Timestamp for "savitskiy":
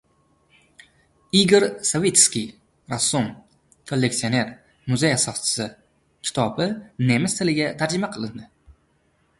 1.89-2.47